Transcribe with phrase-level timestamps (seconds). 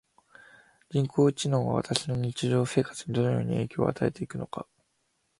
[0.89, 4.67] 人工知能は私の日常生活をどのように変えていくのでしょうか？